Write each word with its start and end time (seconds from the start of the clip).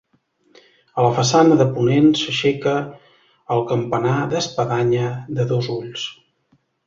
A 0.99 1.03
la 1.07 1.11
façana 1.17 1.57
de 1.59 1.67
ponent 1.75 2.07
s'aixeca 2.21 2.73
el 3.57 3.63
campanar 3.73 4.17
d'espadanya 4.33 5.13
de 5.41 5.49
dos 5.55 5.69
ulls. 5.77 6.09